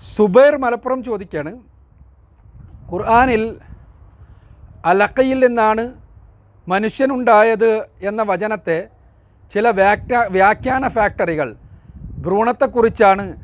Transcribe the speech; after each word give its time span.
സുബൈർ 0.00 0.56
മലപ്പുറം 0.56 1.02
ചോദിക്കുകയാണ് 1.02 1.52
ഖുർആാനിൽ 2.90 3.60
അലക്കയിൽ 4.84 5.46
നിന്നാണ് 5.46 5.94
മനുഷ്യനുണ്ടായത് 6.66 7.84
എന്ന 8.00 8.22
വചനത്തെ 8.22 8.88
ചില 9.50 9.70
വ്യാഖ്യാ 9.70 10.22
വ്യാഖ്യാന 10.26 10.88
ഫാക്ടറികൾ 10.88 11.56
ഭ്രൂണത്തെക്കുറിച്ചാണ് 12.20 13.36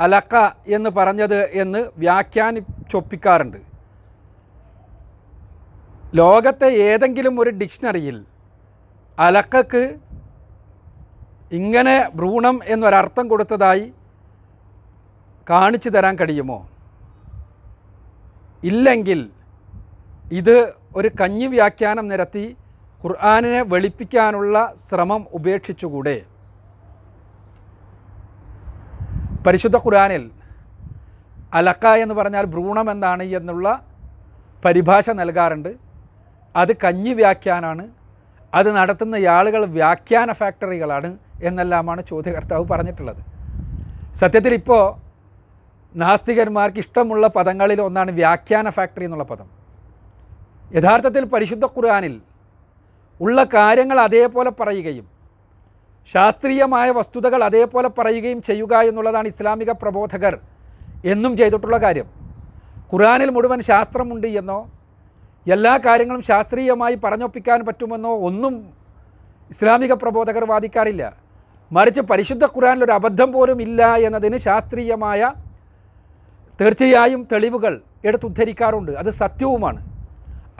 അലക്ക 0.00 0.34
എന്ന് 0.66 0.90
പറഞ്ഞത് 0.90 1.50
എന്ന് 1.52 1.90
വ്യാഖ്യാനിച്ചൊപ്പിക്കാറുണ്ട്. 1.96 3.58
ലോകത്തെ 6.14 6.66
ഏതെങ്കിലും 6.66 7.40
ഒരു 7.40 7.50
ഡിക്ഷണറിയിൽ 7.50 8.24
അലക്കക്ക് 9.18 9.98
ഇങ്ങനെ 11.52 12.10
ഭ്രൂണം 12.14 12.60
എന്നൊരർത്ഥം 12.66 13.28
കൊടുത്തതായി 13.28 13.92
കാണിച്ചു 15.50 15.88
തരാൻ 15.88 16.14
കഴിയുമോ? 16.16 16.68
ഇല്ലെങ്കിൽ 18.64 19.30
ഇത് 20.32 20.56
ഒരു 20.96 21.10
കഞ്ഞി 21.20 21.46
വ്യാഖ്യാനം 21.46 22.08
നിരത്തി 22.08 22.56
ഖുർആാനിനെ 23.04 23.62
വെളിപ്പിക്കാനുള്ള 23.62 24.74
ശ്രമം 24.88 25.26
ഉപേക്ഷിച്ചുകൂടെ? 25.32 26.16
പരിശുദ്ധ 29.46 29.76
ഖുർആാനിൽ 29.76 30.30
അലക്ക 31.54 31.86
എന്ന് 31.86 32.14
പറഞ്ഞാൽ 32.14 32.44
ഭ്രൂണം 32.44 32.90
എന്താണ് 32.90 33.22
എന്നുള്ള 33.22 33.66
പരിഭാഷ 34.64 35.10
നൽകാറുണ്ട്. 35.10 35.72
അത് 36.56 36.76
കഞ്ഞി 36.84 37.12
വ്യാഖ്യാനാണ്. 37.12 37.84
അത് 38.54 38.76
നടത്തുന്ന 38.76 39.16
ആളുകൾ 39.38 39.64
വ്യാഖ്യാന 39.64 40.32
ഫാക്ടറികളാണ് 40.32 41.18
എന്നെല്ലാമാണ് 41.42 42.02
ചോദ്യകർത്താവ് 42.10 42.64
പറഞ്ഞിട്ടുള്ളത്. 42.72 43.22
സത്യത്തിൽ 44.14 44.54
ഇപ്പോൾ 44.54 45.05
നാസ്തികന്മാർക്ക് 46.02 46.80
ഇഷ്ടമുള്ള 46.84 47.26
പദങ്ങളിൽ 47.36 47.78
ഒന്നാണ് 47.86 48.10
വ്യാഖ്യാന 48.20 48.70
ഫാക്ടറി 48.76 49.04
എന്നുള്ള 49.08 49.24
പദം. 49.32 49.48
യഥാർത്ഥത്തിൽ 50.76 51.24
പരിശുദ്ധ 51.34 51.64
ഖുർആാനിൽ 51.74 52.14
ഉള്ള 53.20 53.38
കാര്യങ്ങൾ 53.54 53.98
അതേപോലെ 54.00 54.50
പറയുകയും 54.60 55.06
ശാസ്ത്രീയമായ 56.12 56.88
വസ്തുതകൾ 56.90 57.40
അതേപോലെ 57.44 57.88
പറയുകയും 57.98 58.40
ചെയ്യുക 58.48 58.74
എന്നുള്ളതാണ് 58.88 59.28
ഇസ്ലാമിക 59.32 59.70
പ്രബോധകർ 59.82 60.34
എന്നും 61.12 61.32
ചെയ്തിട്ടുള്ള 61.40 61.76
കാര്യം. 61.84 62.08
ഖുർആനിൽ 62.90 63.30
മുഴുവൻ 63.36 63.60
ശാസ്ത്രമുണ്ട് 63.70 64.28
എന്നോ 64.40 64.58
എല്ലാ 65.54 65.72
കാര്യങ്ങളും 65.86 66.22
ശാസ്ത്രീയമായി 66.30 66.96
പറഞ്ഞൊപ്പിക്കാൻ 67.04 67.58
പറ്റുമെന്നോ 67.68 68.12
ഒന്നും 68.28 68.54
ഇസ്ലാമിക 69.50 69.92
പ്രബോധകർ 70.02 70.44
വാദിക്കാറില്ല. 70.52 71.04
മറിച്ച് 71.70 72.02
പരിശുദ്ധ 72.10 72.44
ഖുർആനിൽ 72.54 72.84
ഒരു 72.84 72.92
അബദ്ധം 72.98 73.30
പോലും 73.32 73.58
ഇല്ല 73.66 73.82
എന്നതിന് 74.06 74.38
ശാസ്ത്രീയമായ 74.46 75.32
തീർച്ചയായും 76.60 77.28
തെളിവുകൾ 77.32 77.80
എടുത്തുദ്ധരിക്കാറുണ്ട് 78.04 78.92
അത് 78.92 79.10
സത്യവുമാണ്. 79.10 79.86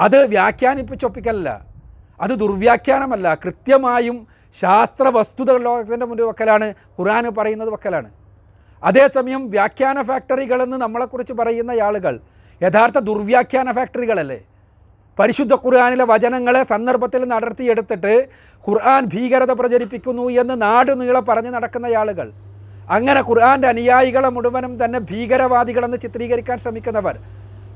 അത് 0.00 0.26
വ്യാഖ്യാനിപ്പിച്ചൊപ്പിക്കലല്ല. 0.26 1.66
അത് 2.20 2.30
ദുർവ്യാഖ്യാനമല്ല. 2.30 3.34
കൃത്യമായും 3.34 4.26
ശാസ്ത്ര 4.60 5.08
വസ്തുതകൾ 5.08 5.62
ലോകത്തിന്റെ 5.62 6.06
മുന്നിൽ 6.06 6.24
വക്കലാണ്. 6.24 6.74
ഖുറാൻ 7.00 7.34
പറയുന്നത് 7.34 7.70
വക്കലാണ്. 7.70 8.10
അതേസമയം 8.84 9.50
വ്യാഖ്യാന 9.50 10.02
ഫാക്ടറികളെന്ന് 10.02 10.76
നമ്മളെക്കുറിച്ച് 10.76 11.32
പറയുന്ന 11.32 11.70
ആളുകൾ 11.70 12.20
യഥാർത്ഥ 12.62 12.98
ദുർവ്യാഖ്യാന 12.98 13.72
ഫാക്ടറികളല്ലേ? 13.72 14.40
പരിശുദ്ധ 15.18 15.54
ഖുർആാനിലെ 15.54 16.04
വചനങ്ങളെ 16.04 16.62
സന്ദർഭത്തിൽ 16.62 17.24
നടത്തിയെടുത്തിട്ട് 17.24 18.28
ഖുർആൻ 18.68 19.04
ഭീകരത 19.04 19.52
പ്രചരിപ്പിക്കുന്നു 19.52 20.28
എന്ന് 20.28 20.62
നാട് 20.62 21.20
പറഞ്ഞ് 21.20 21.50
നടക്കുന്ന 21.50 21.86
ആളുകൾ. 21.86 22.32
അങ്ങനെ 22.90 23.20
ഖുർആന്റെ 23.20 23.68
അനുയായികളെ 23.68 24.28
മുഴുവനും 24.28 24.84
തന്നെ 24.84 24.98
ഭീകരവാദികളെന്ന് 24.98 25.96
ചിത്രീകരിക്കാൻ 25.96 26.58
ശ്രമിക്കുന്നവർ. 26.58 27.16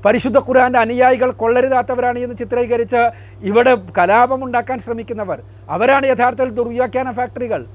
പരിശുദ്ധ 0.05 0.37
ഖുർആന്റെ 0.37 0.79
അനുയായികൾ 0.79 1.31
കൊള്ളരുതാത്തവരാണ് 1.31 2.19
എന്ന് 2.19 2.35
ചിത്രീകരിച്ച് 2.37 3.09
ഇവിടെ 3.41 3.77
കലാപമുണ്ടാക്കാൻ 3.97 4.79
ശ്രമിക്കുന്നവർ. 4.79 5.39
അവരാണ് 5.69 6.05
യഥാർത്ഥത്തിൽ 6.05 6.49
ദുർവ്യാഖ്യാന 6.49 7.11
ഫാക്ടറികൾ. 7.11 7.65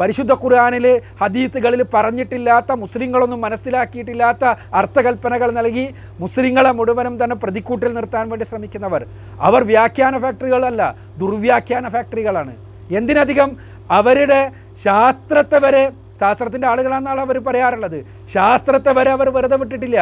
പരിശുദ്ധ 0.00 0.32
ഖുർആാനിൽ 0.32 1.00
ഹദീത്തുകളിൽ 1.20 1.82
പറഞ്ഞിട്ടില്ലാത്ത 1.94 2.72
മുസ്ലിങ്ങളൊന്നും 2.72 3.40
മനസ്സിലാക്കിയിട്ടില്ലാത്ത 3.40 4.44
അർത്ഥകൽപ്പനകൾ 4.74 5.50
നൽകി 5.50 5.94
മുസ്ലിങ്ങളെ 6.20 6.72
മുഴുവനും 6.72 7.24
തന്നെ 7.24 7.36
പ്രതിക്കൂട്ടിൽ 7.36 7.94
നിർത്താൻ 7.94 8.28
വേണ്ടി 8.28 8.44
ശ്രമിക്കുന്നവർ. 8.44 9.06
അവർ 9.40 9.64
വ്യാഖ്യാന 9.64 10.18
ഫാക്ടറികളല്ല 10.18 10.96
ദുർവ്യാഖ്യാന 11.18 11.88
ഫാക്ടറികളാണ്. 11.88 12.56
എന്തിനധികം 12.90 13.56
അവരുടെ 13.90 14.52
ശാസ്ത്രത്തെ 14.84 15.58
വരെ 15.58 15.90
ശാസ്ത്രത്തിന്റെ 16.20 16.66
ആളുകളാണെന്നാണ് 16.68 17.20
അവർ 17.20 17.36
പറയാറുള്ളത്. 17.46 17.98
ശാസ്ത്രത്തെ 18.34 18.92
വരെ 18.98 19.10
അവർ 19.16 19.28
വെറുതെ 19.36 19.56
വിട്ടിട്ടില്ല. 19.56 19.98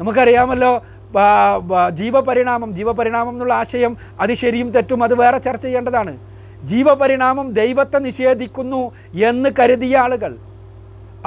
നമുക്കറിയാമല്ലോ 0.00 0.72
ജീവപരിണാമം 2.00 2.70
ജീവപരിണാമം 2.76 3.32
എന്നുള്ള 3.32 3.54
ആശയം 3.54 3.92
അത് 4.20 4.32
ശരിയും 4.42 4.68
തെറ്റും 4.76 5.00
അത് 5.04 5.14
വേറെ 5.22 5.38
ചർച്ച 5.46 5.64
ചെയ്യേണ്ടതാണ്. 5.66 6.12
ജീവപരിണാമം 6.70 7.46
ദൈവത്തെ 7.52 7.98
നിഷേധിക്കുന്നു 8.06 8.82
എന്ന് 9.30 9.50
കരുതിയ 9.58 9.96
ആളുകൾ 9.98 10.32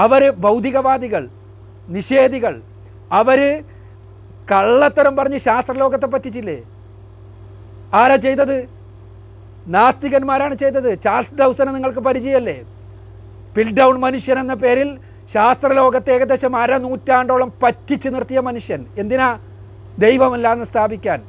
അവർ 0.06 0.22
ഭൗതികവാദികൾ 0.46 1.24
നിഷേധികൾ 1.98 2.54
അവർ 3.20 3.40
കള്ളത്തരം 4.52 5.14
പറഞ്ഞ് 5.16 5.38
ശാസ്ത്രലോകത്തെ 5.38 6.08
പറ്റിച്ചില്ലേ? 6.14 6.58
ആരാ 7.94 8.16
ചെയ്തത്? 8.26 8.58
നാസ്തികന്മാരാണ് 9.76 10.56
ചെയ്തത്. 10.64 10.90
ചാൾസ് 11.06 11.36
ഡൗസനെ 11.40 11.72
നിങ്ങൾക്ക് 11.72 12.00
പരിചയമല്ലേ? 12.08 12.58
പിൽ 13.56 13.74
ഡൗൺ 13.74 14.00
മനുഷ്യൻ 14.00 14.40
എന്ന 14.40 14.54
പേരിൽ 14.54 14.98
ശാസ്ത്രലോകത്തെ 15.34 16.12
ഏകദേശം 16.14 16.56
അര 16.56 16.78
പറ്റിച്ചു 17.64 18.10
നിർത്തിയ 18.10 18.40
മനുഷ്യൻ. 18.40 18.86
എന്തിനാ? 18.98 19.40
ദൈവമില്ലാന്ന് 20.00 20.66
സ്ഥാപിക്കാൻ. 20.66 21.20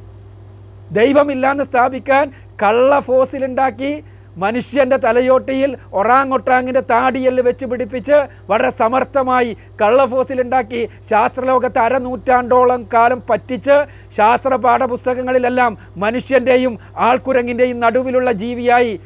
ദൈവമില്ലാന്ന് 0.90 1.64
സ്ഥാപിക്കാൻ 1.64 2.32
കള്ള 2.62 3.00
ഫോസിലുണ്ടാക്കി 3.00 4.04
മനുഷ്യന്റെ 4.36 4.96
തലയോട്ടിയിൽ 4.96 5.76
ഒറാങ്ങൊട്ടാങ്ങിന്റെ 5.92 6.80
താടിയെല്ല് 6.80 7.42
വെച്ച് 7.42 7.66
പിടിപ്പിച്ച് 7.66 8.16
വളരെ 8.50 8.70
സമർത്ഥമായി 8.70 9.56
കള്ള 9.82 10.06
ഫോസിലുണ്ടാക്കി 10.06 10.88
ശാസ്ത്രലോകത്തെ 11.10 11.78
അരനൂറ്റാണ്ടോളം 11.78 12.88
കാലം 12.94 13.22
പറ്റിച്ച് 13.30 13.76
ശാസ്ത്ര 14.16 14.54
പാഠപുസ്തകങ്ങളിലെല്ലാം 14.56 15.78
മനുഷ്യന്റെയും 15.96 16.78
ആൾക്കുരങ്ങിന്റെയും 16.96 17.80
നടുവിലുള്ള 17.80 18.32
ജീവിയായി. 18.32 19.00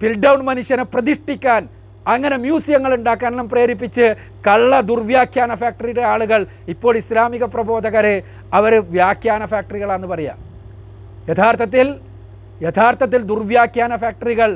പിൽഡൗൺ 0.00 0.40
മനുഷ്യനെ 0.44 0.84
പ്രതിഷ്ഠിക്കാൻ 0.84 1.68
അങ്ങനെ 2.14 2.36
മ്യൂസിയങ്ങൾ 2.44 2.94
ഉണ്ടാക്കാനെല്ലാം 2.94 3.48
പ്രേരിപ്പിച്ച് 3.48 4.06
കള്ള 4.46 4.80
ദുർവ്യാഖ്യാന 4.90 5.54
ഫാക്ടറിയുടെ 5.54 6.04
ആളുകൾ 6.12 6.40
ഇപ്പോൾ 6.74 6.96
ഇസ്ലാമിക 6.96 7.44
പ്രബോധകരെ 7.54 8.22
അവർ 8.58 8.74
വ്യാഖ്യാന 8.96 9.44
ഫാക്ടറികളാണെന്ന് 9.44 10.10
പറയാം. 10.14 10.38
യഥാർത്ഥത്തിൽ 11.30 11.86
യഥാർത്ഥത്തിൽ 12.62 13.20
ദുർവ്യാഖ്യാന 13.32 13.96
ഫാക്ടറികൾ 13.96 14.50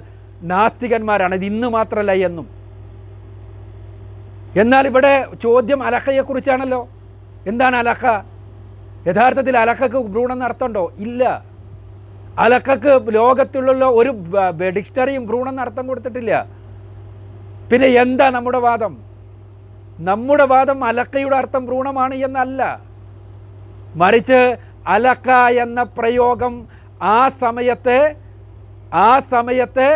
നാസ്തികന്മാരാണ്. 0.52 1.34
ഇത് 1.34 1.44
ഇന്ന് 1.44 1.68
മാത്രമല്ല 1.68 2.12
എന്നും. 2.28 2.46
എന്നാൽ 4.62 4.86
ഇവിടെ 4.86 5.12
ചോദ്യം 5.42 5.80
അലഹയെക്കുറിച്ചാണല്ലോ 5.88 6.80
എന്താണ് 7.50 7.76
അലഹ? 7.76 8.04
യഥാർത്ഥത്തിൽ 9.10 9.54
അലഹക്ക് 9.58 10.00
ഭ്രൂണം 10.12 10.38
നടത്തണ്ടോ 10.38 10.82
ഇല്ല. 10.98 11.22
അലക്കക്ക് 12.44 12.92
ലോകത്തിലുള്ള 13.14 13.84
ഒരു 14.00 14.10
ഡിക്ഷണറിയും 14.76 15.26
ഭ്രൂണം 15.26 15.60
അർത്ഥം 15.60 15.86
കൊടുത്തിട്ടില്ല. 15.86 16.61
പിന്നെ 17.72 17.88
എന്താ 18.02 18.30
നമ്മുടെ 18.30 18.58
വാദം? 18.58 18.94
നമ്മുടെ 20.08 20.44
വാദം 20.52 20.78
അലക്കയുടെ 20.84 21.36
അർത്ഥം 21.36 21.62
ഭ്രൂണമാണ് 21.66 22.14
എന്നല്ല. 22.26 22.62
മറിച്ച് 24.00 24.40
അലക്ക 24.94 25.30
എന്ന 25.64 25.82
പ്രയോഗം 25.98 26.54
ആ 27.02 27.18
സമയത്തെ 27.42 28.00
ആ 29.06 29.10
സമയത്തെ 29.32 29.88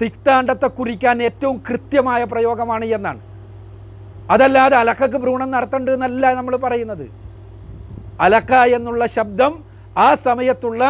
സിക്താണ്ടത്തെ 0.00 0.68
കുറിക്കാൻ 0.78 1.22
ഏറ്റവും 1.28 1.56
കൃത്യമായ 1.68 2.24
പ്രയോഗമാണ് 2.32 2.84
എന്നാണ്. 2.96 3.20
അതല്ലാതെ 4.34 4.76
അലക്കക്ക് 4.76 5.18
ഭ്രൂണം 5.24 5.50
നടത്തണ്ട് 5.56 5.90
എന്നല്ല 5.90 6.34
നമ്മൾ 6.40 6.56
പറയുന്നത്. 6.64 7.06
അലക്ക 8.26 8.52
എന്നുള്ള 8.78 9.06
ശബ്ദം 9.16 9.54
ആ 10.06 10.08
സമയത്തുള്ള 10.26 10.82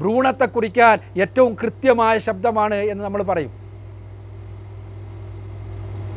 ഭ്രൂണത്തെ 0.00 0.48
കുറിക്കാൻ 0.56 0.96
ഏറ്റവും 1.24 1.52
കൃത്യമായ 1.62 2.14
ശബ്ദമാണ് 2.28 2.74
എന്ന് 2.74 3.04
നമ്മൾ 3.04 3.22
പറയും. 3.32 3.63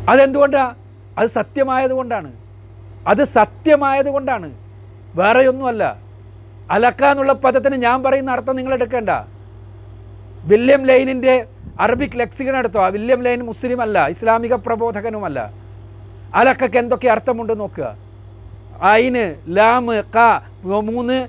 അതെന്തുകൊണ്ടാണ് 0.07 0.75
അത് 1.17 1.27
സത്യമായതുകൊണ്ടാണ്. 1.27 2.31
അത് 3.07 3.23
സത്യമായതുകൊണ്ടാണ്. 3.23 4.51
വേറെയൊന്നുമല്ല. 5.15 5.97
അലക്ക 6.71 7.05
എന്നുള്ള 7.05 7.33
പദത്തിന് 7.33 7.75
ഞാൻ 7.75 8.03
പറയുന്ന 8.03 8.31
അർത്ഥം 8.31 8.55
നിങ്ങൾ 8.55 8.73
എടുക്കേണ്ട. 8.73 9.09
വില്യം 10.43 10.85
ലൈനിന്റെ 10.85 11.45
അറബിക് 11.79 12.19
ലെക്സിക്കൺ 12.19 12.57
എടുത്തോ? 12.57 12.83
ആ 12.83 12.87
വില്യം 12.87 13.21
ലൈൻ 13.21 13.39
മുസ്ലിം 13.45 13.81
അല്ല 13.81 14.07
ഇസ്ലാമിക 14.07 14.53
പ്രബോധകനുമല്ല. 14.53 15.53
അലക്കക്ക് 16.35 16.77
എന്തൊക്കെ 16.77 17.07
അർത്ഥമുണ്ട് 17.07 17.59
നോക്കുക. 17.59 17.95
അയിന് 18.81 19.35
ലാമ് 19.57 20.03
ക 20.15 20.41
മൂന്ന് 20.63 21.27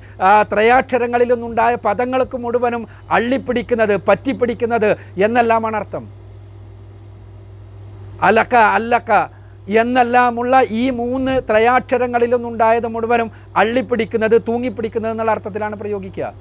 ത്രയാക്ഷരങ്ങളിലൊന്നുണ്ടായ 0.53 1.75
പദങ്ങൾക്ക് 1.75 2.37
മുഴുവനും 2.37 2.89
അള്ളിപ്പിടിക്കുന്നത് 3.11 3.97
പറ്റിപ്പിടിക്കുന്നത് 4.09 4.97
എന്നെല്ലാമാണ് 5.23 5.77
അർത്ഥം. 5.77 6.18
അലക്ക 8.23 8.55
അല്ലക്ക 8.77 9.13
എന്നെല്ലാമുള്ള 9.81 10.61
ഈ 10.81 10.91
മൂന്ന് 10.91 11.33
ത്രയാക്ഷരങ്ങളിൽ 11.49 12.31
നിന്നുണ്ടായത് 12.35 12.87
മുഴുവനും 12.87 13.29
അള്ളിപ്പിടിക്കുന്നത് 13.57 14.37
തൂങ്ങിപ്പിടിക്കുന്നത് 14.49 15.13
എന്നുള്ള 15.13 15.33
അർത്ഥത്തിലാണ് 15.33 15.77
പ്രയോഗിക്കുക. 15.77 16.35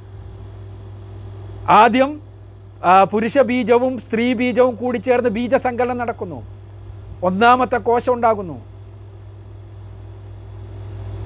ആദ്യം 1.82 2.12
പുരുഷ 3.12 3.38
ബീജവും 3.50 3.94
സ്ത്രീ 4.06 4.34
ബീജവും 4.34 4.76
കൂടി 4.76 4.98
ചേർന്ന് 4.98 5.30
ബീജസങ്കലനം 5.38 5.98
നടക്കുന്നു. 5.98 6.40
ഒന്നാമത്തെ 7.24 7.78
കോശം 7.78 8.14
ഉണ്ടാകുന്നു. 8.14 8.58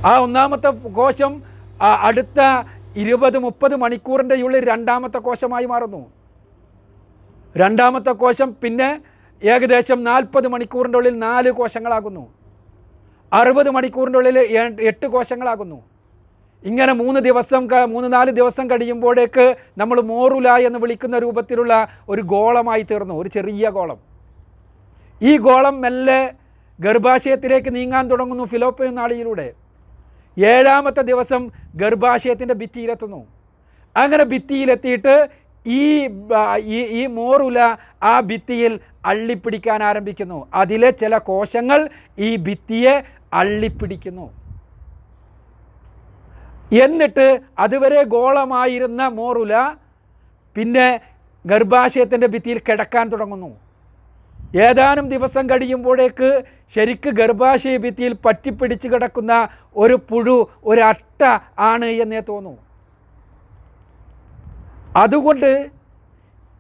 ആ 0.10 0.14
ഒന്നാമത്തെ 0.26 0.70
കോശം 1.00 1.44
അടുത്ത 2.10 2.40
ഇരുപത് 3.02 3.38
മുപ്പത് 3.38 3.76
മണിക്കൂറിന്റെ 3.76 4.36
ഉള്ളിൽ 4.36 4.64
രണ്ടാമത്തെ 4.70 5.18
കോശമായി 5.18 5.66
മാറുന്നു. 5.66 6.02
രണ്ടാമത്തെ 7.58 8.12
കോശം 8.12 8.56
പിന്നെ 8.64 8.90
ഏകദേശം 9.44 10.04
നാൽപ്പത് 10.04 10.48
മണിക്കൂറിന്റെ 10.48 10.98
ഉള്ളിൽ 10.98 11.20
നാല് 11.20 11.52
കോശങ്ങളാകുന്നു. 11.52 12.34
അറുപത് 13.34 13.70
മണിക്കൂറിന്റെ 13.70 14.18
ഉള്ളിൽ 14.18 14.40
എട്ട് 14.82 15.08
കോശങ്ങളാകുന്നു. 15.08 15.84
ഇങ്ങനെ 16.64 16.94
മൂന്ന് 16.94 17.20
ദിവസം 17.20 17.68
മൂന്ന് 17.90 18.14
നാല് 18.14 18.32
ദിവസം 18.32 18.70
കഴിയുമ്പോഴേക്ക് 18.70 19.56
നമ്മൾ 19.78 20.02
മോറുല 20.02 20.50
എന്ന് 20.68 20.80
വിളിക്കുന്ന 20.80 21.18
രൂപത്തിലുള്ള 21.18 21.88
ഒരു 22.10 22.22
ഗോളമായി 22.22 22.82
തീർന്നു 22.82 23.16
ഒരു 23.16 23.30
ചെറിയ 23.30 23.70
ഗോളം. 23.70 24.00
ഈ 25.22 25.38
ഗോളം 25.38 25.82
മെല്ലെ 25.82 26.34
ഗർഭാശയത്തിലേക്ക് 26.80 27.76
നീങ്ങാൻ 27.76 28.08
തുടങ്ങുന്നു 28.08 28.44
ഫിലോപ്പിയൻ 28.44 28.96
നാളിയിലൂടെ 28.96 29.54
ഏഴാമത്തെ 30.38 31.02
ദിവസം 31.02 31.50
ഗർഭാശയത്തിന്റെ 31.76 32.54
ഭിത്തിയിലെത്തുന്നു. 32.54 33.28
അങ്ങനെ 33.98 34.24
ഭിത്തിയിലെത്തിയിട്ട് 34.24 35.30
ഈ 35.68 36.10
ഈ 36.92 37.06
മോറുല 37.06 37.78
ആ 38.04 38.20
ഭിത്തിയിൽ 38.20 38.80
അള്ളിപ്പിടിക്കാൻ 39.06 39.84
ആരംഭിക്കുന്നു. 39.84 40.48
അതിലെ 40.54 40.92
ചില 40.92 41.18
കോശങ്ങൾ 41.18 41.90
ഈ 42.20 42.36
ഭിത്തിയെ 42.36 43.04
അള്ളിപ്പിടിക്കുന്നു. 43.34 44.32
എന്നിട്ട് 46.72 47.42
അതുവരെ 47.60 48.04
ഗോളമായിരുന്ന 48.04 49.08
മോറുല 49.08 49.76
പിന്നെ 50.56 51.00
ഗർഭാശയത്തിന്റെ 51.46 52.28
ഭിത്തിയിൽ 52.28 52.60
കിടക്കാൻ 52.60 53.10
തുടങ്ങുന്നു. 53.10 53.52
ഏതാനും 54.56 55.10
ദിവസം 55.10 55.50
കഴിയുമ്പോഴേക്ക് 55.50 56.44
ശരിക്ക് 56.76 57.10
ഗർഭാശയ 57.10 57.78
ഭിത്തിയിൽ 57.78 58.14
പറ്റിപ്പിടിച്ച് 58.26 58.88
കിടക്കുന്ന 58.88 59.50
ഒരു 59.76 59.94
പുഴു 60.10 60.50
ഒരു 60.64 60.82
അട്ട 60.82 61.24
ആണ് 61.60 61.86
എന്നേ 61.86 62.20
തോന്നൂ. 62.20 62.56
അതുകൊണ്ട് 64.96 65.72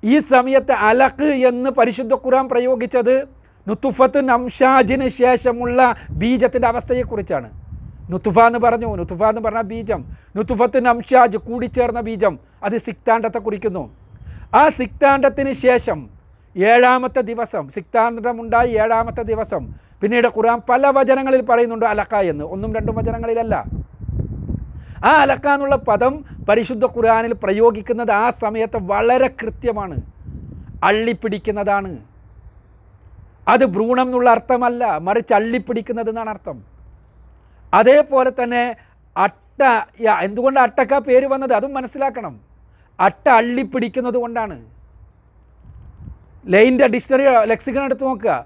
ഈ 0.03 0.19
സമയത്ത് 0.19 0.71
അലക്ക് 0.71 1.23
എന്ന് 1.23 1.69
പരിശുദ്ധ 1.69 2.13
ഖുർആൻ 2.13 2.49
പ്രയോഗിച്ചത് 2.49 3.23
നുത്തുഫത്ത് 3.67 4.29
നംഷാജിന് 4.29 5.07
ശേഷമുള്ള 5.07 5.95
ബീജത്തിന്റെ 6.09 6.67
അവസ്ഥയെക്കുറിച്ചാണ്. 6.67 7.49
നുത്തുഫ 8.11 8.39
എന്ന് 8.39 8.59
പറഞ്ഞു. 8.59 8.95
നുത്തുഫ 8.95 9.23
എന്ന് 9.23 9.41
പറഞ്ഞ 9.41 9.61
ബീജം. 9.61 10.05
നുത്തുഫത്ത് 10.35 10.85
നംഷാജ് 10.85 11.37
കൂടിച്ചേർന്ന 11.37 12.01
ബീജം. 12.01 12.39
അത് 12.63 12.77
സിക്താണ്ടത്തെ 12.77 13.39
കുറിക്കുന്നു. 13.39 13.95
ആ 14.53 14.69
സിക്താണ്ടത്തിന് 14.69 15.51
ശേഷം 15.51 16.09
ഏഴാമത്തെ 16.57 17.21
ദിവസം 17.21 17.69
സിക്താന്തമുണ്ടായി 17.69 18.69
ഏഴാമത്തെ 18.69 19.21
ദിവസം 19.21 19.73
പിന്നീട് 20.01 20.27
ഖുർആൻ 20.27 20.61
പല 20.69 20.87
വചനങ്ങളിൽ 20.87 21.41
പറയുന്നുണ്ട് 21.41 21.85
അലക്ക 21.85 22.15
എന്ന്. 22.15 22.43
ഒന്നും 22.43 22.75
രണ്ടും 22.75 22.95
വചനങ്ങളിലല്ല. 22.95 23.80
ആ 25.05 25.11
അലക്ക 25.21 25.47
എന്നുള്ള 25.47 25.75
പദം 25.75 26.25
പരിശുദ്ധ 26.49 26.85
ഖുർആാനിൽ 26.85 27.33
പ്രയോഗിക്കുന്നത് 27.33 28.11
ആ 28.11 28.29
സമയത്ത് 28.29 28.77
വളരെ 28.77 29.27
കൃത്യമാണ്. 29.27 29.97
അള്ളിപ്പിടിക്കുന്നതാണ്. 30.83 31.97
അത് 33.47 33.65
ഭ്രൂണം 33.65 34.01
എന്നുള്ള 34.01 34.29
അർത്ഥമല്ല 34.29 34.97
മറിച്ച് 34.97 35.33
അള്ളിപ്പിടിക്കുന്നത് 35.33 36.09
എന്നാണ് 36.09 36.29
അർത്ഥം. 36.29 36.63
അതേപോലെ 37.73 38.31
തന്നെ 38.43 38.75
അട്ട 39.17 39.61
എന്തുകൊണ്ട് 40.21 40.59
അട്ടക്ക 40.59 40.97
പേര് 40.97 41.25
വന്നത്? 41.25 41.53
അതും 41.53 41.73
മനസ്സിലാക്കണം. 41.73 42.39
അട്ട 42.99 43.29
അള്ളിപ്പിടിക്കുന്നത് 43.29 44.13
കൊണ്ടാണ്. 44.13 44.65
ലൈന്റെ 46.45 46.87
ഡിക്ഷണറി 46.87 47.23
ലെക്സിക്കൺ 47.23 47.83
എടുത്ത് 47.83 48.03
നോക്കുക. 48.03 48.45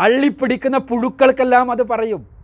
അള്ളിപ്പിടിക്കുന്ന 0.00 0.78
പുഴുക്കൾക്കെല്ലാം 0.78 1.70
അത് 1.70 1.82
പറയും. 1.82 2.37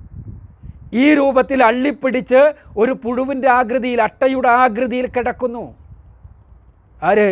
ഈ 1.03 1.15
രൂപത്തിൽ 1.15 1.65
അള്ളിപ്പിടിച്ച് 1.65 2.41
ഒരു 2.77 2.93
പുഴുവിന്റെ 3.03 3.49
ആകൃതിയിൽ 3.51 4.03
അട്ടയുടെ 4.03 4.49
ആകൃതിയിൽ 4.49 5.07
കിടക്കുന്നു. 5.07 5.65
ആര്? 7.03 7.31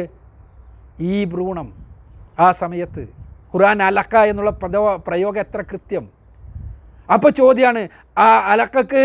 ഈ 1.01 1.25
ഭ്രൂണം. 1.25 1.69
ആ 2.39 2.53
സമയത്ത്. 2.53 3.03
ഖുർആൻ 3.53 3.83
അലക്ക 3.83 4.17
എന്നുള്ള 4.31 4.51
പദ 4.51 4.77
പ്രയോഗം 5.07 5.41
എത്ര 5.41 5.61
കൃത്യം? 5.71 6.05
അപ്പോൾ 7.13 7.31
ചോദ്യമാണ് 7.31 7.83
ആ 8.19 8.27
അലക്കക്ക് 8.53 9.05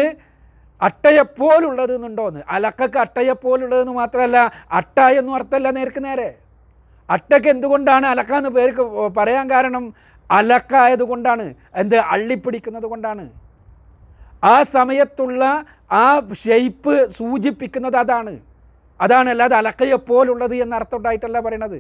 അട്ടയെപ്പോലുള്ളത് 0.81 1.94
എന്നുണ്ടോന്ന് 1.95 2.42
അലക്കക്ക് 2.56 3.00
അട്ടയെപ്പോലുള്ളതെന്ന് 3.00 3.94
മാത്രമല്ല 4.01 4.38
അട്ട 4.71 5.00
എന്നും 5.00 5.36
അർത്ഥമല്ല 5.36 5.69
നേർക്ക് 5.77 6.01
നേരെ. 6.06 6.30
അട്ടയ്ക്ക് 7.09 7.48
എന്തുകൊണ്ടാണ് 7.48 8.06
അലക്ക 8.06 8.33
എന്ന് 8.33 8.50
പേർക്ക് 8.50 8.83
പറയാൻ 9.18 9.50
കാരണം 9.50 9.83
അലക്കായതുകൊണ്ടാണ് 10.31 11.45
എന്ത് 11.75 11.95
അള്ളിപ്പിടിക്കുന്നത് 12.13 12.88
കൊണ്ടാണ്. 12.88 13.25
ആ 14.44 14.63
സമയത്തുള്ള 14.63 15.66
ആ 15.92 16.22
ഷെയ്പ്പ് 16.44 17.10
സൂചിപ്പിക്കുന്നത് 17.12 17.98
അതാണ്. 17.98 18.39
അതാണ് 19.01 19.30
അല്ലാതെ 19.30 19.56
അലക്കയെപ്പോലുള്ളത് 19.56 20.56
എന്ന 20.56 20.75
അർത്ഥം 20.75 20.98
ഉണ്ടായിട്ടല്ല 20.98 21.39
പറയണത്. 21.39 21.80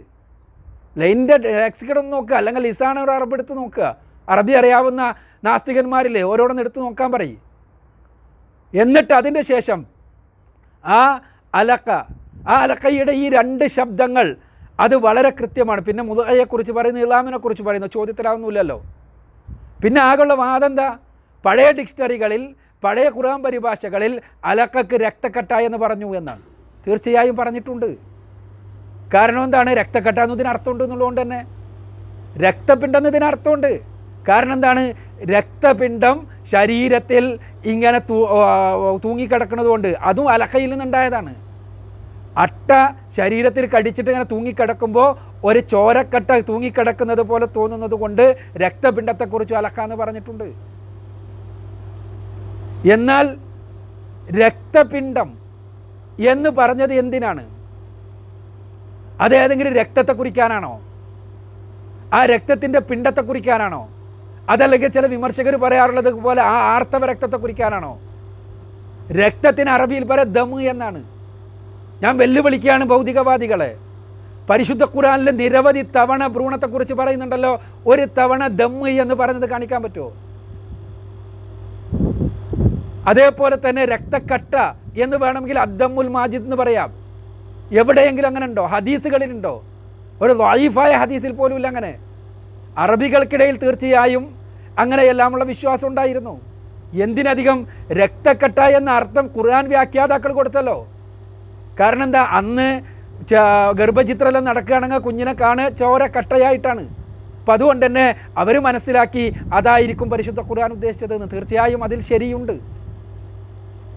ലൈന്റെ 0.97 1.37
ലെക്സിക്കൺ 1.37 1.99
ഒന്ന് 1.99 2.13
നോക്കുക 2.13 2.35
അല്ലെങ്കിൽ 2.35 2.63
ലിസാണ് 2.63 2.99
ഒരു 2.99 3.11
അറബ് 3.11 3.33
എടുത്ത് 3.33 3.57
നോക്കുക. 3.57 3.97
അറബി 4.29 4.51
അറിയാവുന്ന 4.51 5.15
നാസ്തികന്മാരില്ലേ 5.43 6.21
ഓരോടൊന്ന് 6.21 6.61
എടുത്ത് 6.61 6.79
നോക്കാൻ 6.79 7.11
പറയും. 7.11 7.39
എന്നിട്ട് 8.73 9.13
അതിന്റെ 9.13 9.41
ശേഷം 9.41 9.85
ആ 10.85 11.19
അലക്ക 11.55 11.89
ആ 12.47 12.55
അലക്കയുടെ 12.63 13.11
ഈ 13.11 13.29
രണ്ട് 13.29 13.67
ശബ്ദങ്ങൾ 13.67 14.35
അത് 14.79 14.95
വളരെ 14.95 15.29
കൃത്യമാണ്. 15.29 15.81
പിന്നെ 15.81 16.03
മുതലയെക്കുറിച്ച് 16.03 16.71
പറയുന്നു 16.71 17.01
ഇളാമിനെക്കുറിച്ച് 17.01 17.63
പറയുന്നു 17.63 17.87
ചോദ്യത്തിലാവുന്നില്ലല്ലോ. 17.87 18.81
പിന്നെ 19.83 20.01
ആകെയുള്ള 20.01 20.33
വാദം 20.33 20.67
എന്താ? 20.67 20.99
പഴയ 21.45 21.67
ഡിക്ഷണറികളിൽ 21.71 22.43
പഴയ 22.83 23.07
ഖുർആൻ 23.15 23.39
പരിഭാഷകളിൽ 23.43 24.13
അലക്കക്ക് 24.45 24.95
രക്തക്കട്ട 25.05 25.53
എന്ന് 25.67 25.77
പറഞ്ഞു 25.77 26.09
എന്നാണ്. 26.19 26.43
തീർച്ചയായും 26.87 27.35
പറഞ്ഞിട്ടുണ്ട്. 27.35 27.89
കാരണം 29.13 29.43
എന്താണ്? 29.47 29.71
രക്തക്കട്ട 29.81 30.19
എന്നതിന് 30.19 30.49
അർത്ഥമുണ്ട് 30.53 30.83
എന്നുള്ളതുകൊണ്ട് 30.83 31.21
തന്നെ. 31.21 31.39
ഇതിനർത്ഥമുണ്ട്. 33.09 33.27
അർത്ഥമുണ്ട് 33.31 33.71
കാരണം 34.29 34.53
എന്താണ്? 34.53 34.83
രക്തപിണ്ഡം 35.33 36.17
ശരീരത്തിൽ 36.53 37.23
ഇങ്ങനെ 37.73 37.99
തൂ 38.09 38.17
തൂങ്ങിക്കിടക്കുന്നത് 39.03 39.69
കൊണ്ട് 39.73 39.89
അതും 40.09 40.27
അലക്കയിൽ 40.33 40.69
നിന്നുണ്ടായതാണ്. 40.69 41.33
അട്ട 42.45 42.71
ശരീരത്തിൽ 43.17 43.63
കടിച്ചിട്ട് 43.65 44.09
ഇങ്ങനെ 44.11 44.27
തൂങ്ങിക്കിടക്കുമ്പോൾ 44.31 45.07
ഒരു 45.43 45.59
ചോരക്കട്ട 45.73 46.31
തൂങ്ങിക്കിടക്കുന്നത് 46.49 47.23
പോലെ 47.29 47.47
തോന്നുന്നത് 47.57 47.95
കൊണ്ട് 48.03 48.25
രക്തപിണ്ഡത്തെക്കുറിച്ച് 48.65 49.55
അലക്ക 49.61 49.79
എന്ന് 49.87 49.95
പറഞ്ഞിട്ടുണ്ട്. 49.95 50.76
എന്നാൽ 52.85 53.37
രക്തപിണ്ഡം 54.31 55.37
എന്ന് 56.29 56.49
പറഞ്ഞത് 56.49 56.93
എന്തിനാണ്? 56.93 57.49
അത് 59.21 59.35
ഏതെങ്കിലും 59.35 59.73
രക്തത്തെ 59.73 60.13
കുറിക്കാനാണോ? 60.13 60.81
ആ 62.13 62.25
രക്തത്തിന്റെ 62.25 62.79
പിണ്ടത്തെ 62.79 63.21
കുറിക്കാനാണോ? 63.21 63.89
അതല്ലെങ്കിൽ 64.49 64.87
ചില 64.87 65.05
വിമർശകർ 65.05 65.55
പറയാറുള്ളത് 65.55 66.11
പോലെ 66.11 66.41
ആ 66.41 66.75
ആർത്തവ 66.75 67.05
രക്തത്തെ 67.05 67.37
കുറിക്കാനാണോ? 67.37 67.99
രക്തത്തിന് 69.11 69.69
അറബിയിൽ 69.69 70.03
പറയാം 70.03 70.33
ദമ് 70.33 70.61
എന്നാണ്. 70.61 71.03
ഞാൻ 72.01 72.17
വെല്ലുവിളിക്കുകയാണ് 72.17 72.85
ഭൗതികവാദികളെ. 72.85 73.77
പരിശുദ്ധ 74.49 74.83
ഖുറാനിൽ 74.83 75.35
നിരവധി 75.35 75.81
തവണ 75.81 76.27
ഭ്രൂണത്തെക്കുറിച്ച് 76.27 76.93
പറയുന്നുണ്ടല്ലോ. 76.93 77.61
ഒരു 77.87 78.07
തവണ 78.17 78.47
ദമ്മ് 78.47 78.89
എന്ന് 78.89 79.15
പറഞ്ഞത് 79.15 79.49
കാണിക്കാൻ 79.49 79.83
പറ്റുമോ? 79.83 80.13
അതേപോലെ 83.07 83.57
തന്നെ 83.65 83.85
രക്തക്കട്ട 83.85 84.55
എന്ന് 85.03 85.17
വേണമെങ്കിൽ 85.17 85.59
അദ്ദമുൽ 85.59 86.07
മാജിദ് 86.07 86.43
എന്ന് 86.43 86.57
പറയാം. 86.61 86.89
എവിടെയെങ്കിലും 87.81 88.27
അങ്ങനെ 88.27 88.45
ഉണ്ടോ 88.45 88.65
ഹദീസുകളിലുണ്ടോ? 88.73 89.53
ഒരു 90.21 90.33
വായിഫായ 90.33 90.93
ഹദീസിൽ 91.01 91.31
പോലും 91.39 91.55
ഇല്ല 91.55 91.67
അങ്ങനെ. 91.67 91.91
അറബികൾക്കിടയിൽ 92.77 93.57
തീർച്ചയായും 93.63 94.23
അങ്ങനെയെല്ലാമുള്ള 94.79 95.43
വിശ്വാസം 95.51 95.87
ഉണ്ടായിരുന്നു. 95.87 96.41
എന്തിനധികം 97.05 97.67
രക്തക്കട്ട 98.01 98.59
എന്ന 98.59 98.89
അർത്ഥം 98.99 99.25
ഖുർആൻ 99.37 99.65
വ്യാഖ്യാതാക്കൾ 99.69 100.33
കൊടുത്തല്ലോ. 100.33 100.77
കാരണം 101.79 102.03
എന്താ? 102.03 102.21
അന്ന് 102.39 102.69
ഗർഭചിത്രമെല്ലാം 103.79 104.43
നടക്കുകയാണെങ്കിൽ 104.45 104.97
കുഞ്ഞിനെ 104.97 105.33
കാണുക 105.33 105.67
ചോര 105.81 106.03
കട്ടയായിട്ടാണ്. 106.05 106.83
അപ്പം 107.39 107.53
അതുകൊണ്ട് 107.53 107.85
തന്നെ 107.85 108.15
അവർ 108.37 108.55
മനസ്സിലാക്കി 108.67 109.33
അതായിരിക്കും 109.53 110.09
പരിശുദ്ധ 110.09 110.41
ഖുർആൻ 110.49 110.71
ഉദ്ദേശിച്ചതെന്ന് 110.71 111.27
തീർച്ചയായും 111.33 111.83
അതിൽ 111.83 112.01
ശരിയുണ്ട്. 112.01 112.76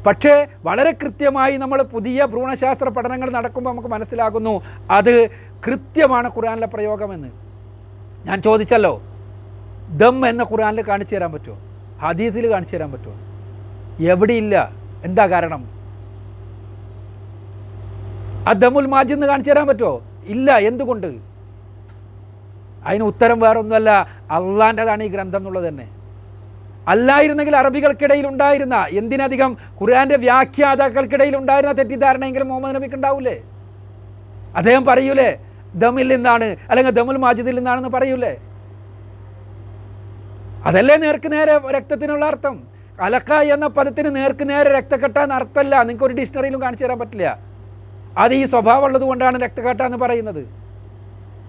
പക്ഷേ 0.07 0.47
വളരെ 0.65 0.91
കൃത്യമായി 0.91 1.57
നമ്മൾ 1.57 1.83
പുതിയ 1.83 2.25
ഭ്രൂണശാസ്ത്ര 2.25 2.89
പഠനങ്ങൾ 2.89 3.31
നടക്കുമ്പോൾ 3.31 3.71
നമുക്ക് 3.71 3.89
മനസ്സിലാകുന്നു 3.89 4.63
അത് 4.91 5.31
കൃത്യമാണ് 5.67 6.29
ഖുറാനിലെ 6.29 6.67
പ്രയോഗമെന്ന്. 6.67 7.31
ഞാൻ 8.27 8.43
ചോദിച്ചല്ലോ 8.43 9.03
ദം 9.97 10.29
എന്ന 10.29 10.43
ഖുറാനിൽ 10.43 10.83
കാണിച്ചു 10.83 11.17
തരാൻ 11.17 11.33
പറ്റുമോ? 11.33 11.59
ഹദീസിൽ 12.01 12.51
കാണിച്ചു 12.51 12.77
തരാൻ 12.77 12.93
പറ്റുമോ? 12.93 13.17
എവിടെയില്ല? 14.07 14.73
എന്താ 15.05 15.27
കാരണം? 15.27 15.63
ആ 18.49 18.53
ദമുൽ 18.53 18.87
മാജിന്ന് 18.87 19.27
കാണിച്ചു 19.27 19.51
തരാൻ 19.51 19.67
പറ്റുമോ? 19.67 20.03
ഇല്ല 20.27 20.51
എന്തുകൊണ്ട്? 20.53 21.11
അതിന് 22.87 23.05
ഉത്തരം 23.05 23.41
വേറൊന്നുമല്ല 23.41 23.91
അള്ളാന്റെതാണ് 24.31 25.03
ഈ 25.03 25.09
ഗ്രന്ഥം 25.09 25.39
എന്നുള്ളത് 25.39 25.69
തന്നെ. 25.69 25.89
അല്ലായിരുന്നെങ്കിൽ 26.89 27.57
അറബികൾക്കിടയിൽ 27.57 28.27
ഉണ്ടായിരുന്ന 28.27 28.87
എന്തിനധികം 28.91 29.57
ഖുർആന്റെ 29.81 30.17
വ്യാഖ്യാതാക്കൾക്കിടയിൽ 30.17 31.37
ഉണ്ടായിരുന്ന 31.37 31.73
തെറ്റിദ്ധാരണയെങ്കിലും 31.73 32.49
മുഹമ്മദ് 32.49 32.75
നബിക്ക് 32.75 32.95
ഉണ്ടാവൂലേ? 32.95 33.41
അദ്ദേഹം 34.57 34.85
പറയൂലേ 34.85 35.39
ദമിൽ 35.75 36.15
നിന്നാണ് 36.15 36.45
അല്ലെങ്കിൽ 36.45 36.93
ദമുൽ 36.93 37.17
മാജിദിൽ 37.17 37.57
നിന്നാണെന്ന് 37.57 37.89
പറയൂലേ? 37.89 38.37
അതല്ലേ 40.65 40.97
നേർക്ക് 40.97 41.33
നേരെ 41.33 41.59
രക്തത്തിനുള്ള 41.59 42.25
അർത്ഥം? 42.25 42.69
അലക്ക 43.01 43.33
എന്ന 43.33 43.67
പദത്തിന് 43.67 44.17
നേർക്ക് 44.17 44.51
നേരെ 44.51 44.79
രക്തക്കെട്ട 44.79 45.19
എന്ന 45.19 45.35
അർത്ഥമല്ല. 45.35 45.83
നിങ്ങൾക്ക് 45.83 46.05
ഒരു 46.05 46.15
ഡിക്ഷണറിയിലും 46.15 46.63
കാണിച്ചു 46.63 46.85
തരാൻ 46.85 46.99
പറ്റില്ല. 46.99 47.39
അത് 48.19 48.35
ഈ 48.35 48.45
സ്വഭാവം 48.45 48.85
ഉള്ളത് 48.85 49.03
കൊണ്ടാണ് 49.03 49.43
രക്തക്കെട്ട 49.43 49.81
എന്ന് 49.81 49.99
പറയുന്നത്. 49.99 50.49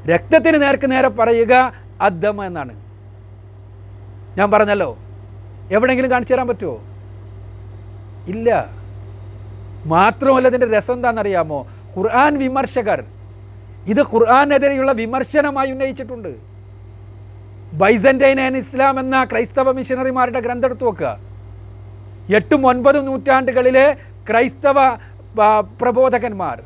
രക്തത്തിന് 0.10 0.62
നേർക്ക് 0.62 0.92
നേരെ 0.92 1.08
പറയുക 1.08 1.74
അദ്ദമ 2.02 2.44
എന്നാണ്. 2.44 2.74
ഞാൻ 4.38 4.52
പറഞ്ഞല്ലോ 4.52 4.98
എവിടെയെങ്കിലും 5.72 6.12
കാണിച്ചു 6.12 6.34
തരാൻ 6.34 6.48
പറ്റുമോ? 6.48 6.82
ഇല്ല. 8.28 8.70
മാത്രമല്ല 9.86 10.48
ഇതിന്റെ 10.48 10.68
രസം 10.68 10.94
എന്താണെന്നറിയാമോ? 10.94 11.68
ഖുർആൻ 11.98 12.38
വിമർശകർ 12.38 13.04
ഇത് 13.88 14.02
ഖുർആാനെതിരെയുള്ള 14.02 14.92
വിമർശനമായി 14.92 15.72
ഉന്നയിച്ചിട്ടുണ്ട്. 15.72 16.36
ബൈസന്റൈൻ 17.74 18.42
ആൻഡ് 18.42 18.58
ഇസ്ലാം 18.58 19.00
എന്ന 19.00 19.24
ക്രൈസ്തവ 19.24 19.72
മിഷനറിമാരുടെ 19.72 20.40
ഗ്രന്ഥം 20.40 20.66
എടുത്തു 20.66 20.86
വെക്കുക. 20.86 21.20
എട്ടും 22.36 22.68
ഒൻപതും 22.68 23.06
നൂറ്റാണ്ടുകളിലെ 23.06 23.98
ക്രൈസ്തവ 24.30 24.96
പ്രബോധകന്മാർ. 25.82 26.64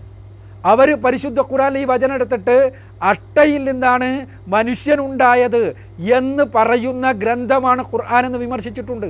അവർ 0.65 0.89
പരിശുദ്ധ 0.95 1.39
ഖുറാൻ 1.41 1.74
ഈ 1.77 1.84
വചനം 1.86 2.13
എടുത്തിട്ട് 2.13 2.57
അട്ടയിൽ 3.01 3.62
നിന്നാണ് 3.72 4.10
മനുഷ്യനുണ്ടായത് 4.48 5.63
എന്ന് 6.19 6.43
പറയുന്ന 6.55 7.12
ഗ്രന്ഥമാണ് 7.12 7.81
ഖുർആൻ 7.84 8.25
എന്ന് 8.25 8.38
വിമർശിച്ചിട്ടുണ്ട്. 8.38 9.10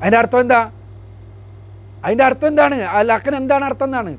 അതിന്റെ 0.00 0.18
അർത്ഥം 0.18 0.40
എന്താ? 0.40 0.70
അതിന്റെ 2.04 2.24
അർത്ഥം 2.24 2.48
എന്താണ്? 2.48 2.78
അലക്കൻ 2.98 3.36
എന്താണ് 3.36 3.64
അർത്ഥം 3.64 3.84
എന്നാണ്? 3.84 4.12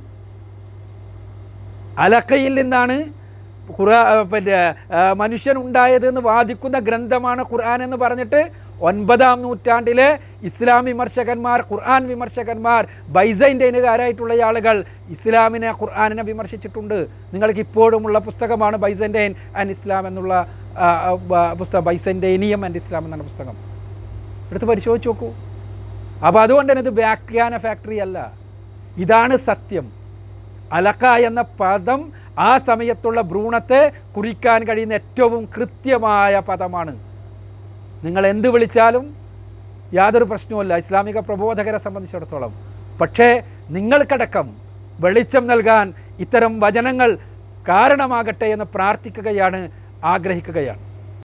അലക്കയിൽ 2.05 2.53
നിന്നാണ് 2.61 2.97
ഖുറാ 3.75 4.23
പിന്നെ 4.31 4.59
മനുഷ്യൻ 5.13 5.57
ഉണ്ടായതെന്ന് 5.57 6.21
വാദിക്കുന്ന 6.21 6.77
ഗ്രന്ഥമാണ് 6.87 7.41
ഖുർആൻ 7.51 7.79
എന്ന് 7.83 7.97
പറഞ്ഞിട്ട് 7.97 8.41
ഒൻപതാം 8.89 9.37
നൂറ്റാണ്ടിലെ 9.41 10.07
ഇസ്ലാം 10.49 10.85
വിമർശകന്മാർ 10.85 11.59
ഖുർആൻ 11.71 12.01
വിമർശകന്മാർ 12.07 12.87
ബൈസൈന്റൈനുകാരായിട്ടുള്ള 13.17 14.33
ആളുകൾ 14.49 14.77
ഇസ്ലാമിനെ 15.15 15.71
ഖുർആാനിനെ 15.81 16.23
വിമർശിച്ചിട്ടുണ്ട്. 16.23 16.97
നിങ്ങൾക്ക് 17.33 17.59
ഇപ്പോഴുമുള്ള 17.67 18.19
പുസ്തകമാണ് 18.27 18.77
ബൈസൈന്റൈൻ 18.85 19.33
ആൻഡ് 19.59 19.71
ഇസ്ലാം 19.77 20.07
എന്നുള്ള 20.07 20.33
പുസ്തകം. 21.61 21.83
ബൈസൈന്റൈനിയം 21.89 22.63
ആൻഡ് 22.65 22.79
ഇസ്ലാം 22.83 23.03
എന്നാണ് 23.05 23.23
പുസ്തകം. 23.29 23.55
എടുത്ത് 24.49 24.65
പരിശോധിച്ച് 24.65 25.09
നോക്കൂ. 25.09 25.29
അപ്പോൾ 26.27 26.41
അതുകൊണ്ട് 26.45 26.69
തന്നെ 26.71 26.83
ഇത് 26.87 26.93
വ്യാഖ്യാന 26.99 27.57
ഫാക്ടറി 27.65 27.97
അല്ല. 28.05 28.17
ഇതാണ് 29.03 29.35
സത്യം. 29.49 29.85
അലക്ക 30.73 31.05
എന്ന 31.05 31.41
പദം 31.41 32.13
ആ 32.39 32.57
സമയത്തുള്ള 32.57 33.21
ഭ്രൂണത്തെ 33.21 33.91
കുറിക്കാൻ 34.17 34.63
കഴിയുന്ന 34.63 34.93
ഏറ്റവും 34.93 35.49
കൃത്യമായ 35.57 36.39
പദമാണ്. 36.39 36.99
നിങ്ങൾ 38.03 38.27
എന്ത് 38.27 38.49
വിളിച്ചാലും 38.49 39.15
യാതൊരു 39.93 40.23
പ്രശ്നവുമില്ല. 40.23 40.75
ഇസ്ലാമിക 40.77 41.19
പ്രബോധകരെ 41.19 41.77
സംബന്ധിച്ചിടത്തോളം. 41.77 42.53
പക്ഷേ 43.01 43.43
നിങ്ങൾക്കടക്കം 43.69 44.57
വെളിച്ചം 44.99 45.47
നൽകാൻ 45.47 45.93
ഇത്തരം 46.19 46.59
വചനങ്ങൾ 46.59 47.17
കാരണമാകട്ടെ 47.69 48.45
എന്ന് 48.45 48.65
പ്രാർത്ഥിക്കുകയാണ് 48.65 49.71
ആഗ്രഹിക്കുകയാണ്. 50.03 50.86